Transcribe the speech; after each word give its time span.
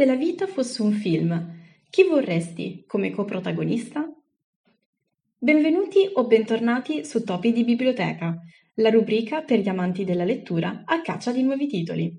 Se 0.00 0.06
la 0.06 0.16
vita 0.16 0.46
fosse 0.46 0.80
un 0.80 0.92
film, 0.92 1.58
chi 1.90 2.04
vorresti 2.04 2.84
come 2.86 3.10
coprotagonista? 3.10 4.10
Benvenuti 5.36 6.08
o 6.14 6.24
bentornati 6.24 7.04
su 7.04 7.22
Topi 7.22 7.52
di 7.52 7.64
Biblioteca, 7.64 8.34
la 8.76 8.88
rubrica 8.88 9.42
per 9.42 9.58
gli 9.58 9.68
amanti 9.68 10.04
della 10.04 10.24
lettura 10.24 10.84
a 10.86 11.02
caccia 11.02 11.32
di 11.32 11.42
nuovi 11.42 11.66
titoli. 11.66 12.18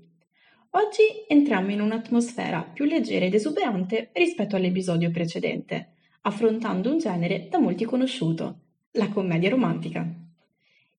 Oggi 0.70 1.24
entriamo 1.26 1.72
in 1.72 1.80
un'atmosfera 1.80 2.62
più 2.72 2.84
leggera 2.84 3.24
ed 3.24 3.34
esuberante 3.34 4.10
rispetto 4.12 4.54
all'episodio 4.54 5.10
precedente, 5.10 5.94
affrontando 6.20 6.88
un 6.88 6.98
genere 6.98 7.48
da 7.50 7.58
molti 7.58 7.84
conosciuto, 7.84 8.60
la 8.92 9.08
commedia 9.08 9.50
romantica. 9.50 10.08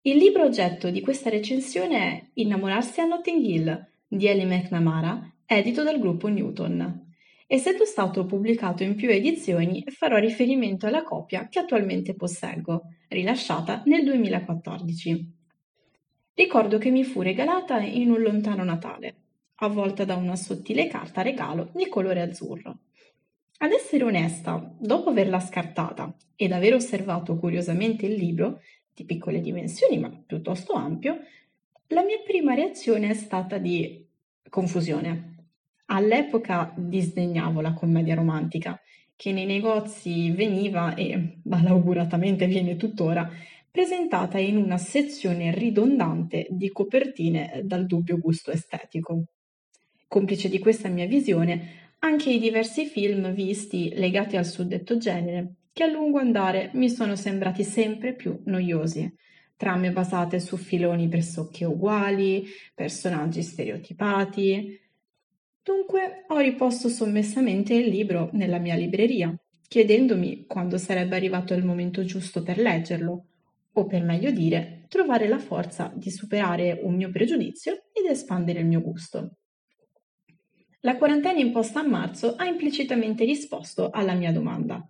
Il 0.02 0.18
libro 0.18 0.44
oggetto 0.44 0.90
di 0.90 1.00
questa 1.00 1.30
recensione 1.30 1.98
è 1.98 2.26
Innamorarsi 2.34 3.00
a 3.00 3.06
Notting 3.06 3.42
Hill 3.42 3.88
di 4.06 4.28
Ellie 4.28 4.44
McNamara 4.44 5.33
edito 5.46 5.84
dal 5.84 6.00
gruppo 6.00 6.28
Newton. 6.28 7.12
Essendo 7.48 7.86
stato 7.86 8.26
pubblicato 8.26 8.84
in 8.84 8.95
più 8.95 9.09
edizioni, 9.09 9.84
farò 9.88 10.18
riferimento 10.18 10.88
alla 10.88 11.04
copia 11.04 11.48
che 11.49 11.59
attualmente 11.59 12.16
posseggo, 12.16 12.84
rilasciata 13.09 13.84
nel 13.85 14.04
2014. 14.04 15.32
Ricordo 16.35 16.77
che 16.80 16.90
mi 16.90 17.04
fu 17.04 17.21
regalata 17.21 17.80
in 17.80 18.09
un 18.09 18.21
lontano 18.21 18.63
Natale, 18.63 19.16
avvolta 19.55 20.04
da 20.04 20.16
una 20.16 20.35
sottile 20.35 20.88
carta 20.88 21.21
regalo 21.21 21.70
di 21.73 21.88
colore 21.88 22.21
azzurro. 22.21 22.80
Ad 23.57 23.71
essere 23.71 24.04
onesta, 24.04 24.73
dopo 24.80 25.10
averla 25.10 25.40
scartata 25.40 26.13
ed 26.35 26.52
aver 26.52 26.73
osservato 26.73 27.38
curiosamente 27.38 28.07
il 28.07 28.16
libro, 28.16 28.62
di 28.94 29.05
piccole 29.05 29.41
dimensioni 29.41 29.99
ma 29.99 30.10
piuttosto 30.10 30.73
ampio, 30.73 31.20
la 31.88 32.04
mia 32.04 32.20
prima 32.26 32.55
reazione 32.55 33.10
è 33.10 33.13
stata 33.13 33.57
di 33.60 34.05
confusione. 34.49 35.33
All'epoca 35.86 36.73
disdegnavo 36.76 37.62
la 37.62 37.73
commedia 37.73 38.16
romantica, 38.16 38.80
che 39.16 39.32
nei 39.32 39.46
negozi 39.46 40.32
veniva 40.32 40.96
e 40.96 41.40
malauguratamente 41.44 42.48
viene 42.48 42.76
tuttora 42.76 43.30
presentata 43.70 44.38
in 44.38 44.57
una 44.57 44.77
sezione 44.77 45.54
ridondante 45.54 46.48
di 46.49 46.70
copertine 46.70 47.62
dal 47.63 47.85
dubbio 47.85 48.18
gusto 48.18 48.52
estetico. 48.52 49.24
Complice 50.07 50.48
di 50.49 50.60
questa 50.60 50.90
mia 50.90 51.07
visione 51.07 51.91
anche 52.00 52.32
i 52.32 52.40
diversi 52.40 52.85
film 52.85 53.34
visti 53.34 53.91
legati 53.96 54.35
al 54.38 54.46
suddetto 54.46 54.98
genere, 54.98 55.55
che 55.74 55.84
a 55.84 55.88
lungo 55.88 56.20
andare 56.20 56.70
mi 56.74 56.90
sono 56.90 57.16
sembrati 57.16 57.63
sempre 57.63 58.13
più 58.13 58.41
noiosi. 58.46 59.12
Trame 59.55 59.91
basate 59.91 60.40
su 60.40 60.57
filoni 60.57 61.07
pressoché 61.07 61.66
uguali, 61.66 62.46
personaggi 62.76 63.41
stereotipati, 63.41 64.79
Dunque 65.64 66.25
ho 66.28 66.40
riposto 66.40 66.90
sommessamente 66.90 67.74
il 67.74 67.88
libro 67.88 68.30
nella 68.34 68.59
mia 68.59 68.75
libreria, 68.75 69.34
chiedendomi 69.66 70.46
quando 70.46 70.78
sarebbe 70.78 71.16
arrivato 71.16 71.53
il 71.53 71.64
momento 71.64 72.03
giusto 72.03 72.44
per 72.44 72.58
leggerlo, 72.58 73.25
o 73.72 73.86
per 73.86 74.03
meglio 74.03 74.30
dire, 74.31 74.86
trovare 74.90 75.28
la 75.30 75.40
forza 75.40 75.90
di 75.96 76.12
superare 76.12 76.80
un 76.84 76.96
mio 76.96 77.09
pregiudizio 77.09 77.86
ed 77.94 78.12
espandere 78.12 78.59
il 78.59 78.66
mio 78.66 78.81
gusto. 78.81 79.38
La 80.81 80.97
quarantena 80.97 81.40
imposta 81.40 81.80
a 81.80 81.88
marzo 81.88 82.36
ha 82.36 82.46
implicitamente 82.46 83.24
risposto 83.24 83.90
alla 83.90 84.16
mia 84.16 84.34
domanda. 84.34 84.86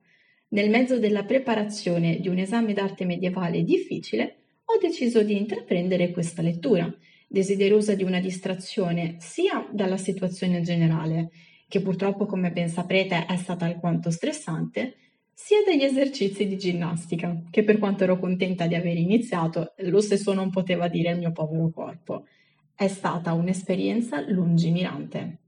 Nel 0.50 0.72
mezzo 0.72 0.98
della 0.98 1.24
preparazione 1.24 2.20
di 2.20 2.30
un 2.30 2.40
esame 2.40 2.74
d'arte 2.74 3.06
medievale 3.06 3.64
difficile, 3.64 4.38
ho 4.66 4.80
deciso 4.80 5.22
di 5.22 5.38
intraprendere 5.38 6.10
questa 6.10 6.42
lettura 6.42 6.92
desiderosa 7.34 7.96
di 7.96 8.04
una 8.04 8.20
distrazione 8.20 9.16
sia 9.18 9.68
dalla 9.72 9.98
situazione 9.98 10.62
generale, 10.62 11.32
che 11.68 11.82
purtroppo 11.82 12.28
come 12.28 12.52
ben 12.52 12.70
saprete 12.70 13.26
è 13.26 13.36
stata 13.38 13.66
alquanto 13.66 14.12
stressante, 14.12 14.98
sia 15.34 15.64
dagli 15.66 15.82
esercizi 15.82 16.46
di 16.46 16.60
ginnastica, 16.60 17.42
che 17.50 17.64
per 17.64 17.80
quanto 17.80 18.04
ero 18.04 18.20
contenta 18.20 18.68
di 18.68 18.76
aver 18.76 18.98
iniziato, 18.98 19.74
lo 19.78 20.00
stesso 20.00 20.32
non 20.34 20.52
poteva 20.52 20.88
dire 20.88 21.10
il 21.10 21.18
mio 21.18 21.32
povero 21.32 21.72
corpo. 21.72 22.28
È 22.76 22.88
stata 22.88 23.34
un'esperienza 23.34 24.24
lungimirante. 24.30 25.40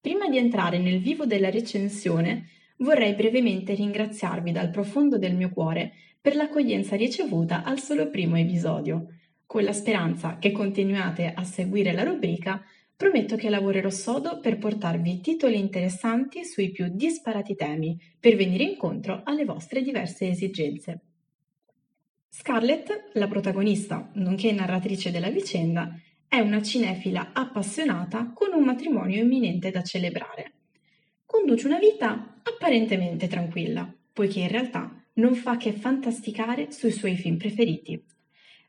Prima 0.00 0.28
di 0.28 0.36
entrare 0.36 0.80
nel 0.80 1.00
vivo 1.00 1.26
della 1.26 1.48
recensione, 1.50 2.48
vorrei 2.78 3.14
brevemente 3.14 3.72
ringraziarvi 3.72 4.50
dal 4.50 4.70
profondo 4.70 5.16
del 5.16 5.36
mio 5.36 5.50
cuore 5.50 5.92
per 6.20 6.34
l'accoglienza 6.34 6.96
ricevuta 6.96 7.62
al 7.62 7.78
solo 7.78 8.10
primo 8.10 8.36
episodio. 8.36 9.06
Con 9.48 9.64
la 9.64 9.72
speranza 9.72 10.36
che 10.38 10.52
continuate 10.52 11.32
a 11.34 11.42
seguire 11.42 11.92
la 11.92 12.02
rubrica, 12.02 12.62
prometto 12.94 13.34
che 13.34 13.48
lavorerò 13.48 13.88
sodo 13.88 14.40
per 14.40 14.58
portarvi 14.58 15.22
titoli 15.22 15.58
interessanti 15.58 16.44
sui 16.44 16.70
più 16.70 16.88
disparati 16.90 17.54
temi, 17.54 17.98
per 18.20 18.36
venire 18.36 18.64
incontro 18.64 19.22
alle 19.24 19.46
vostre 19.46 19.80
diverse 19.80 20.28
esigenze. 20.28 21.00
Scarlett, 22.28 23.08
la 23.14 23.26
protagonista, 23.26 24.10
nonché 24.16 24.52
narratrice 24.52 25.10
della 25.10 25.30
vicenda, 25.30 25.98
è 26.28 26.40
una 26.40 26.60
cinefila 26.60 27.30
appassionata 27.32 28.30
con 28.34 28.52
un 28.52 28.64
matrimonio 28.64 29.22
imminente 29.22 29.70
da 29.70 29.82
celebrare. 29.82 30.52
Conduce 31.24 31.66
una 31.66 31.78
vita 31.78 32.38
apparentemente 32.42 33.28
tranquilla, 33.28 33.90
poiché 34.12 34.40
in 34.40 34.48
realtà 34.48 34.94
non 35.14 35.34
fa 35.34 35.56
che 35.56 35.72
fantasticare 35.72 36.70
sui 36.70 36.90
suoi 36.90 37.16
film 37.16 37.38
preferiti. 37.38 38.16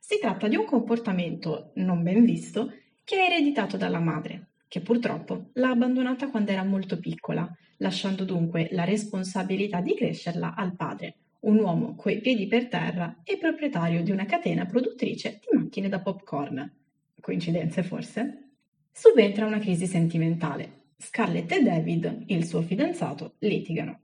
Si 0.09 0.17
tratta 0.17 0.47
di 0.47 0.55
un 0.55 0.65
comportamento 0.65 1.69
non 1.75 2.01
ben 2.01 2.25
visto 2.25 2.73
che 3.03 3.15
è 3.17 3.31
ereditato 3.31 3.77
dalla 3.77 3.99
madre, 3.99 4.53
che 4.67 4.81
purtroppo 4.81 5.51
l'ha 5.53 5.69
abbandonata 5.69 6.31
quando 6.31 6.49
era 6.49 6.63
molto 6.63 6.97
piccola, 6.97 7.47
lasciando 7.77 8.25
dunque 8.25 8.69
la 8.71 8.85
responsabilità 8.85 9.81
di 9.81 9.93
crescerla 9.93 10.55
al 10.55 10.75
padre, 10.75 11.13
un 11.41 11.59
uomo 11.59 11.93
coi 11.93 12.21
piedi 12.21 12.47
per 12.47 12.69
terra 12.69 13.19
e 13.23 13.37
proprietario 13.37 14.01
di 14.01 14.09
una 14.09 14.25
catena 14.25 14.65
produttrice 14.65 15.41
di 15.47 15.55
macchine 15.55 15.89
da 15.89 15.99
popcorn. 15.99 16.73
Coincidenze 17.21 17.83
forse? 17.83 18.53
Subentra 18.91 19.45
una 19.45 19.59
crisi 19.59 19.85
sentimentale. 19.85 20.85
Scarlett 20.97 21.51
e 21.51 21.61
David, 21.61 22.23
il 22.29 22.47
suo 22.47 22.63
fidanzato, 22.63 23.35
litigano. 23.41 23.99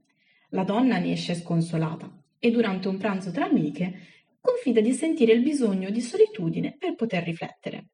La 0.49 0.65
donna 0.65 0.99
ne 0.99 1.13
esce 1.13 1.33
sconsolata 1.33 2.07
e 2.37 2.51
durante 2.51 2.89
un 2.89 2.97
pranzo 2.99 3.31
tra 3.31 3.45
amiche 3.45 4.13
confida 4.45 4.79
di 4.79 4.93
sentire 4.93 5.33
il 5.33 5.41
bisogno 5.41 5.89
di 5.89 6.01
solitudine 6.01 6.75
per 6.77 6.95
poter 6.95 7.23
riflettere. 7.23 7.87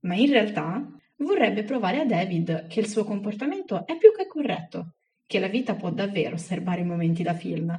Ma 0.00 0.14
in 0.14 0.30
realtà 0.30 0.86
vorrebbe 1.16 1.64
provare 1.64 2.00
a 2.00 2.04
David 2.04 2.66
che 2.66 2.80
il 2.80 2.86
suo 2.86 3.04
comportamento 3.04 3.86
è 3.86 3.96
più 3.96 4.12
che 4.12 4.26
corretto, 4.26 4.94
che 5.26 5.38
la 5.38 5.48
vita 5.48 5.74
può 5.74 5.90
davvero 5.90 6.36
serbare 6.36 6.84
momenti 6.84 7.22
da 7.22 7.34
film. 7.34 7.74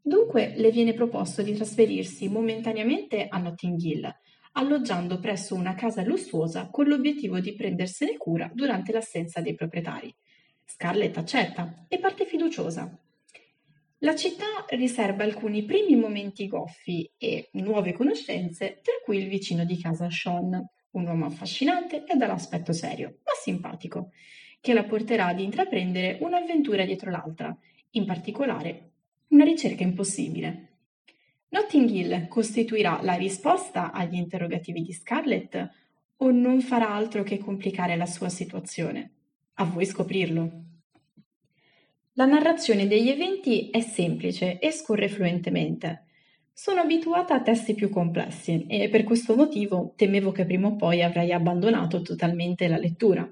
Dunque 0.00 0.52
le 0.56 0.70
viene 0.70 0.94
proposto 0.94 1.42
di 1.42 1.54
trasferirsi 1.54 2.28
momentaneamente 2.28 3.26
a 3.28 3.38
Notting 3.38 3.80
Hill, 3.80 4.14
alloggiando 4.52 5.18
presso 5.18 5.54
una 5.54 5.74
casa 5.74 6.02
lussuosa 6.02 6.68
con 6.70 6.86
l'obiettivo 6.86 7.40
di 7.40 7.54
prendersene 7.54 8.16
cura 8.16 8.50
durante 8.52 8.92
l'assenza 8.92 9.40
dei 9.40 9.54
proprietari. 9.54 10.14
Scarlett 10.64 11.16
accetta 11.16 11.86
e 11.88 11.98
parte 11.98 12.26
fiduciosa, 12.26 12.98
la 13.98 14.14
città 14.14 14.64
riserva 14.68 15.24
alcuni 15.24 15.64
primi 15.64 15.96
momenti 15.96 16.46
goffi 16.46 17.10
e 17.18 17.48
nuove 17.52 17.92
conoscenze, 17.92 18.80
tra 18.82 18.94
cui 19.04 19.18
il 19.18 19.28
vicino 19.28 19.64
di 19.64 19.80
casa 19.80 20.08
Sean, 20.08 20.64
un 20.90 21.06
uomo 21.06 21.26
affascinante 21.26 22.04
e 22.04 22.16
dall'aspetto 22.16 22.72
serio, 22.72 23.18
ma 23.24 23.32
simpatico, 23.40 24.10
che 24.60 24.72
la 24.72 24.84
porterà 24.84 25.26
ad 25.26 25.40
intraprendere 25.40 26.18
un'avventura 26.20 26.84
dietro 26.84 27.10
l'altra, 27.10 27.56
in 27.90 28.04
particolare 28.04 28.90
una 29.28 29.44
ricerca 29.44 29.82
impossibile. 29.82 30.66
Notting 31.48 31.90
Hill 31.90 32.28
costituirà 32.28 33.00
la 33.02 33.14
risposta 33.14 33.90
agli 33.90 34.14
interrogativi 34.14 34.82
di 34.82 34.92
Scarlett 34.92 35.70
o 36.18 36.30
non 36.30 36.60
farà 36.60 36.90
altro 36.90 37.22
che 37.22 37.38
complicare 37.38 37.96
la 37.96 38.06
sua 38.06 38.28
situazione? 38.28 39.12
A 39.54 39.64
voi 39.64 39.86
scoprirlo. 39.86 40.66
La 42.18 42.26
narrazione 42.26 42.88
degli 42.88 43.10
eventi 43.10 43.70
è 43.70 43.78
semplice 43.78 44.58
e 44.58 44.72
scorre 44.72 45.08
fluentemente. 45.08 46.06
Sono 46.52 46.80
abituata 46.80 47.34
a 47.34 47.42
testi 47.42 47.74
più 47.74 47.90
complessi 47.90 48.66
e 48.66 48.88
per 48.88 49.04
questo 49.04 49.36
motivo 49.36 49.92
temevo 49.94 50.32
che 50.32 50.44
prima 50.44 50.66
o 50.66 50.74
poi 50.74 51.00
avrei 51.04 51.30
abbandonato 51.30 52.02
totalmente 52.02 52.66
la 52.66 52.76
lettura. 52.76 53.24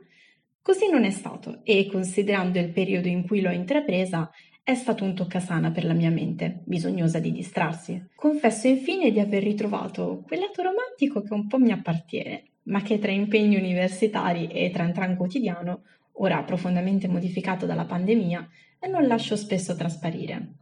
Così 0.62 0.88
non 0.88 1.02
è 1.02 1.10
stato 1.10 1.62
e 1.64 1.88
considerando 1.90 2.60
il 2.60 2.70
periodo 2.70 3.08
in 3.08 3.26
cui 3.26 3.40
l'ho 3.40 3.50
intrapresa 3.50 4.30
è 4.62 4.74
stato 4.76 5.02
un 5.02 5.16
toccasana 5.16 5.72
per 5.72 5.84
la 5.84 5.92
mia 5.92 6.10
mente, 6.10 6.60
bisognosa 6.64 7.18
di 7.18 7.32
distrarsi. 7.32 8.00
Confesso 8.14 8.68
infine 8.68 9.10
di 9.10 9.18
aver 9.18 9.42
ritrovato 9.42 10.22
quel 10.24 10.38
lato 10.38 10.62
romantico 10.62 11.22
che 11.22 11.34
un 11.34 11.48
po' 11.48 11.58
mi 11.58 11.72
appartiene, 11.72 12.44
ma 12.66 12.82
che 12.82 13.00
tra 13.00 13.10
impegni 13.10 13.56
universitari 13.56 14.46
e 14.46 14.70
tran 14.70 14.92
tran 14.92 15.16
quotidiano, 15.16 15.82
ora 16.18 16.42
profondamente 16.42 17.08
modificato 17.08 17.66
dalla 17.66 17.84
pandemia, 17.84 18.48
e 18.78 18.88
non 18.88 19.06
lascio 19.06 19.36
spesso 19.36 19.74
trasparire. 19.74 20.54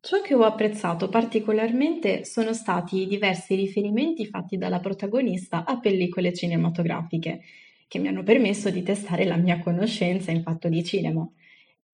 Ciò 0.00 0.20
che 0.20 0.34
ho 0.34 0.42
apprezzato 0.42 1.08
particolarmente 1.08 2.24
sono 2.24 2.52
stati 2.52 3.02
i 3.02 3.06
diversi 3.06 3.54
riferimenti 3.54 4.26
fatti 4.26 4.56
dalla 4.56 4.80
protagonista 4.80 5.64
a 5.64 5.78
pellicole 5.78 6.32
cinematografiche, 6.32 7.40
che 7.86 7.98
mi 7.98 8.08
hanno 8.08 8.22
permesso 8.22 8.70
di 8.70 8.82
testare 8.82 9.24
la 9.24 9.36
mia 9.36 9.60
conoscenza 9.60 10.32
in 10.32 10.42
fatto 10.42 10.68
di 10.68 10.82
cinema. 10.82 11.28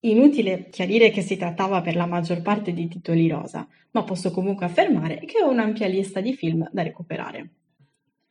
Inutile 0.00 0.68
chiarire 0.70 1.10
che 1.10 1.22
si 1.22 1.36
trattava 1.36 1.82
per 1.82 1.96
la 1.96 2.06
maggior 2.06 2.40
parte 2.40 2.72
di 2.72 2.88
titoli 2.88 3.28
rosa, 3.28 3.68
ma 3.90 4.04
posso 4.04 4.30
comunque 4.30 4.64
affermare 4.64 5.18
che 5.26 5.42
ho 5.42 5.50
un'ampia 5.50 5.86
lista 5.86 6.20
di 6.20 6.34
film 6.34 6.68
da 6.72 6.82
recuperare. 6.82 7.50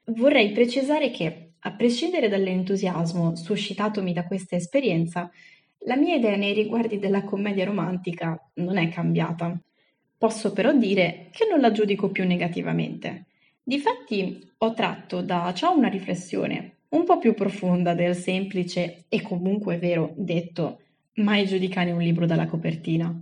Vorrei 0.06 0.54
precisare 0.54 1.12
che, 1.12 1.47
a 1.68 1.74
prescindere 1.74 2.30
dall'entusiasmo 2.30 3.36
suscitatomi 3.36 4.14
da 4.14 4.26
questa 4.26 4.56
esperienza, 4.56 5.30
la 5.80 5.98
mia 5.98 6.16
idea 6.16 6.38
nei 6.38 6.54
riguardi 6.54 6.98
della 6.98 7.26
commedia 7.26 7.66
romantica 7.66 8.42
non 8.56 8.78
è 8.78 8.88
cambiata. 8.88 9.60
Posso 10.18 10.54
però 10.54 10.72
dire 10.72 11.28
che 11.32 11.46
non 11.46 11.60
la 11.60 11.72
giudico 11.72 12.10
più 12.10 12.26
negativamente. 12.26 13.26
Difatti 13.62 14.50
ho 14.60 14.74
tratto 14.74 15.22
da 15.22 15.54
ciò 15.54 15.76
una 15.76 15.90
riflessione 15.90 16.78
un 16.90 17.04
po' 17.04 17.18
più 17.18 17.34
profonda 17.34 17.94
del 17.94 18.16
semplice 18.16 19.04
e 19.10 19.22
comunque 19.22 19.78
vero 19.78 20.14
detto 20.16 20.80
mai 21.16 21.46
giudicare 21.46 21.92
un 21.92 22.00
libro 22.00 22.26
dalla 22.26 22.48
copertina. 22.48 23.14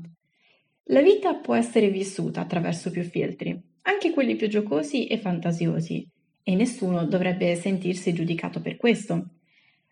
La 0.90 1.02
vita 1.02 1.34
può 1.34 1.56
essere 1.56 1.90
vissuta 1.90 2.42
attraverso 2.42 2.92
più 2.92 3.02
filtri, 3.02 3.60
anche 3.82 4.12
quelli 4.12 4.36
più 4.36 4.48
giocosi 4.48 5.08
e 5.08 5.18
fantasiosi, 5.18 6.08
e 6.48 6.54
nessuno 6.54 7.06
dovrebbe 7.06 7.56
sentirsi 7.56 8.14
giudicato 8.14 8.62
per 8.62 8.78
questo. 8.78 9.30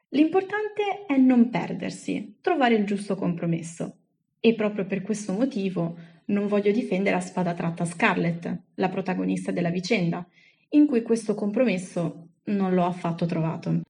L'importante 0.09 1.07
è 1.07 1.17
non 1.17 1.49
perdersi, 1.49 2.37
trovare 2.41 2.75
il 2.75 2.85
giusto 2.85 3.15
compromesso. 3.15 3.97
E 4.39 4.53
proprio 4.53 4.85
per 4.85 5.01
questo 5.01 5.33
motivo 5.33 5.97
non 6.25 6.45
voglio 6.47 6.71
difendere 6.71 7.15
a 7.15 7.21
spada 7.21 7.55
tratta 7.55 7.85
Scarlett, 7.85 8.55
la 8.75 8.89
protagonista 8.89 9.51
della 9.51 9.71
vicenda, 9.71 10.23
in 10.69 10.85
cui 10.85 11.01
questo 11.01 11.33
compromesso 11.33 12.27
non 12.45 12.75
l'ho 12.75 12.85
affatto 12.85 13.25
trovato. 13.25 13.81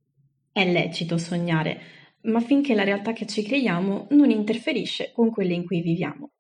È 0.50 0.66
lecito 0.72 1.18
sognare, 1.18 1.82
ma 2.22 2.40
finché 2.40 2.74
la 2.76 2.86
realtà 2.86 3.12
che 3.12 3.26
ci 3.26 3.44
creiamo 3.44 4.08
non 4.12 4.30
interferisce 4.30 5.12
con 5.12 5.32
quelle 5.32 5.54
in 5.54 5.66
cui 5.66 5.82
viviamo. 5.82 6.32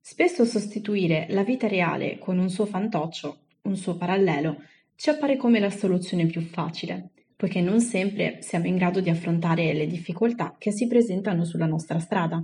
Spesso 0.00 0.44
sostituire 0.44 1.26
la 1.30 1.44
vita 1.44 1.68
reale 1.68 2.18
con 2.18 2.38
un 2.38 2.50
suo 2.50 2.66
fantoccio, 2.66 3.42
un 3.62 3.76
suo 3.76 3.96
parallelo, 3.96 4.56
ci 5.02 5.10
appare 5.10 5.36
come 5.36 5.58
la 5.58 5.68
soluzione 5.68 6.26
più 6.26 6.42
facile, 6.42 7.10
poiché 7.34 7.60
non 7.60 7.80
sempre 7.80 8.38
siamo 8.38 8.68
in 8.68 8.76
grado 8.76 9.00
di 9.00 9.10
affrontare 9.10 9.72
le 9.72 9.88
difficoltà 9.88 10.54
che 10.56 10.70
si 10.70 10.86
presentano 10.86 11.44
sulla 11.44 11.66
nostra 11.66 11.98
strada, 11.98 12.40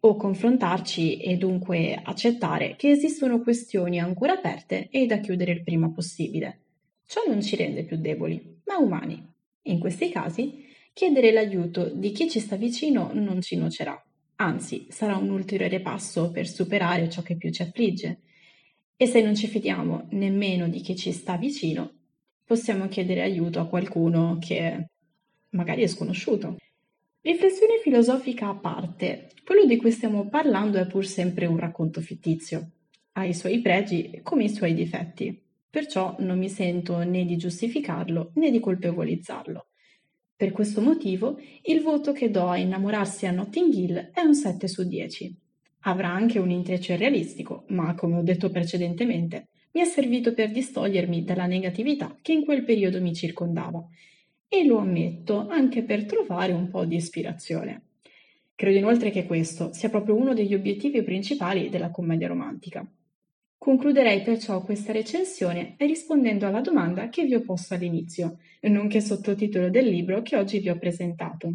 o 0.00 0.16
confrontarci 0.16 1.18
e 1.18 1.36
dunque 1.36 1.94
accettare 1.94 2.74
che 2.74 2.90
esistono 2.90 3.40
questioni 3.42 4.00
ancora 4.00 4.32
aperte 4.32 4.88
e 4.90 5.06
da 5.06 5.18
chiudere 5.18 5.52
il 5.52 5.62
prima 5.62 5.88
possibile. 5.88 6.62
Ciò 7.06 7.20
non 7.28 7.40
ci 7.40 7.54
rende 7.54 7.84
più 7.84 7.96
deboli, 7.96 8.60
ma 8.64 8.76
umani. 8.78 9.24
In 9.66 9.78
questi 9.78 10.08
casi 10.08 10.64
Chiedere 10.92 11.30
l'aiuto 11.30 11.90
di 11.94 12.10
chi 12.10 12.28
ci 12.28 12.40
sta 12.40 12.56
vicino 12.56 13.12
non 13.14 13.40
ci 13.40 13.56
nuocerà, 13.56 14.04
anzi 14.36 14.88
sarà 14.90 15.16
un 15.16 15.30
ulteriore 15.30 15.80
passo 15.80 16.32
per 16.32 16.48
superare 16.48 17.08
ciò 17.08 17.22
che 17.22 17.36
più 17.36 17.52
ci 17.52 17.62
affligge. 17.62 18.18
E 18.96 19.06
se 19.06 19.20
non 19.20 19.34
ci 19.34 19.48
fidiamo 19.48 20.08
nemmeno 20.10 20.68
di 20.68 20.80
chi 20.80 20.94
ci 20.94 21.10
sta 21.10 21.36
vicino, 21.36 21.92
possiamo 22.44 22.86
chiedere 22.86 23.22
aiuto 23.22 23.58
a 23.58 23.66
qualcuno 23.66 24.38
che 24.40 24.86
magari 25.50 25.82
è 25.82 25.86
sconosciuto. 25.88 26.56
Riflessione 27.20 27.78
filosofica 27.82 28.48
a 28.48 28.54
parte, 28.54 29.30
quello 29.44 29.64
di 29.64 29.76
cui 29.78 29.90
stiamo 29.90 30.28
parlando 30.28 30.78
è 30.78 30.86
pur 30.86 31.06
sempre 31.06 31.46
un 31.46 31.56
racconto 31.56 32.00
fittizio. 32.00 32.70
Ha 33.12 33.24
i 33.24 33.34
suoi 33.34 33.60
pregi 33.60 34.20
come 34.22 34.44
i 34.44 34.48
suoi 34.48 34.74
difetti, 34.74 35.42
perciò 35.70 36.14
non 36.20 36.38
mi 36.38 36.48
sento 36.48 36.98
né 36.98 37.24
di 37.24 37.36
giustificarlo 37.36 38.32
né 38.34 38.50
di 38.50 38.60
colpevolizzarlo. 38.60 39.68
Per 40.36 40.52
questo 40.52 40.80
motivo, 40.80 41.38
il 41.62 41.80
voto 41.80 42.12
che 42.12 42.30
do 42.30 42.46
a 42.46 42.58
innamorarsi 42.58 43.26
a 43.26 43.30
Notting 43.30 43.72
Hill 43.72 44.10
è 44.12 44.20
un 44.20 44.34
7 44.34 44.68
su 44.68 44.86
10. 44.86 45.43
Avrà 45.86 46.08
anche 46.08 46.38
un 46.38 46.50
intreccio 46.50 46.96
realistico, 46.96 47.64
ma 47.68 47.94
come 47.94 48.16
ho 48.16 48.22
detto 48.22 48.50
precedentemente, 48.50 49.48
mi 49.72 49.80
è 49.82 49.84
servito 49.84 50.32
per 50.32 50.50
distogliermi 50.50 51.24
dalla 51.24 51.46
negatività 51.46 52.16
che 52.22 52.32
in 52.32 52.44
quel 52.44 52.64
periodo 52.64 53.00
mi 53.02 53.14
circondava 53.14 53.86
e 54.48 54.64
lo 54.64 54.78
ammetto 54.78 55.46
anche 55.48 55.82
per 55.82 56.06
trovare 56.06 56.52
un 56.52 56.70
po' 56.70 56.84
di 56.84 56.96
ispirazione. 56.96 57.82
Credo 58.54 58.78
inoltre 58.78 59.10
che 59.10 59.26
questo 59.26 59.72
sia 59.72 59.90
proprio 59.90 60.14
uno 60.14 60.32
degli 60.32 60.54
obiettivi 60.54 61.02
principali 61.02 61.68
della 61.68 61.90
commedia 61.90 62.28
romantica. 62.28 62.86
Concluderei 63.58 64.22
perciò 64.22 64.62
questa 64.62 64.92
recensione 64.92 65.74
rispondendo 65.78 66.46
alla 66.46 66.60
domanda 66.60 67.08
che 67.08 67.24
vi 67.24 67.34
ho 67.34 67.40
posto 67.40 67.74
all'inizio, 67.74 68.38
nonché 68.60 69.00
sottotitolo 69.00 69.68
del 69.70 69.88
libro 69.88 70.22
che 70.22 70.36
oggi 70.36 70.60
vi 70.60 70.70
ho 70.70 70.78
presentato. 70.78 71.54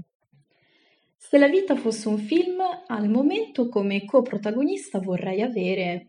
Se 1.22 1.38
la 1.38 1.50
vita 1.50 1.76
fosse 1.76 2.08
un 2.08 2.18
film, 2.18 2.62
al 2.88 3.10
momento 3.10 3.68
come 3.68 4.06
coprotagonista 4.06 5.00
vorrei 5.00 5.42
avere 5.42 6.08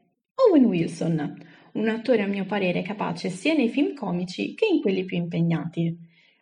Owen 0.49 0.65
Wilson, 0.65 1.47
un 1.73 1.89
attore 1.89 2.23
a 2.23 2.27
mio 2.27 2.47
parere 2.47 2.81
capace 2.83 3.29
sia 3.29 3.53
nei 3.53 3.69
film 3.69 3.93
comici 3.93 4.55
che 4.55 4.67
in 4.67 4.81
quelli 4.81 5.05
più 5.05 5.17
impegnati. 5.17 5.95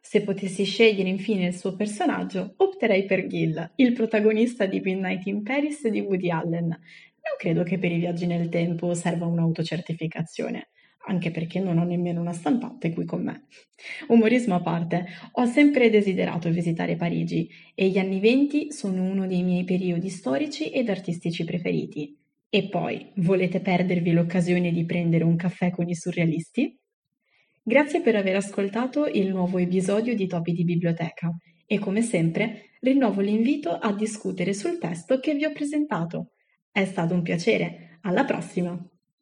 Se 0.02 0.22
potessi 0.22 0.64
scegliere 0.64 1.08
infine 1.08 1.46
il 1.46 1.56
suo 1.56 1.74
personaggio, 1.76 2.54
opterei 2.58 3.06
per 3.06 3.26
Gil, 3.26 3.72
il 3.76 3.94
protagonista 3.94 4.66
di 4.66 4.80
Midnight 4.80 5.26
in 5.26 5.42
Paris 5.42 5.88
di 5.88 6.00
Woody 6.00 6.30
Allen, 6.30 6.68
non 6.68 7.36
credo 7.38 7.62
che 7.62 7.78
per 7.78 7.90
i 7.90 7.98
viaggi 7.98 8.26
nel 8.26 8.50
tempo 8.50 8.92
serva 8.92 9.24
un'autocertificazione, 9.24 10.68
anche 11.08 11.30
perché 11.30 11.58
non 11.58 11.78
ho 11.78 11.84
nemmeno 11.84 12.20
una 12.20 12.32
stampante 12.32 12.92
qui 12.92 13.04
con 13.04 13.24
me. 13.24 13.46
Umorismo 14.08 14.54
a 14.54 14.60
parte, 14.62 15.06
ho 15.32 15.46
sempre 15.46 15.90
desiderato 15.90 16.50
visitare 16.50 16.96
Parigi 16.96 17.48
e 17.74 17.88
gli 17.88 17.98
anni 17.98 18.20
venti 18.20 18.70
sono 18.72 19.02
uno 19.02 19.26
dei 19.26 19.42
miei 19.42 19.64
periodi 19.64 20.08
storici 20.10 20.70
ed 20.70 20.88
artistici 20.88 21.44
preferiti. 21.44 22.16
E 22.50 22.68
poi, 22.68 23.10
volete 23.16 23.60
perdervi 23.60 24.12
l'occasione 24.12 24.70
di 24.70 24.84
prendere 24.84 25.24
un 25.24 25.36
caffè 25.36 25.70
con 25.70 25.88
i 25.88 25.94
surrealisti? 25.94 26.78
Grazie 27.62 28.00
per 28.00 28.16
aver 28.16 28.36
ascoltato 28.36 29.06
il 29.06 29.28
nuovo 29.28 29.58
episodio 29.58 30.14
di 30.14 30.26
Topi 30.26 30.52
di 30.52 30.64
Biblioteca 30.64 31.30
e 31.66 31.78
come 31.78 32.00
sempre 32.02 32.70
rinnovo 32.80 33.20
l'invito 33.20 33.70
a 33.70 33.92
discutere 33.94 34.54
sul 34.54 34.78
testo 34.78 35.18
che 35.20 35.34
vi 35.34 35.44
ho 35.44 35.52
presentato. 35.52 36.32
È 36.70 36.84
stato 36.84 37.14
un 37.14 37.22
piacere. 37.22 37.98
Alla 38.02 38.24
prossima! 38.24 38.97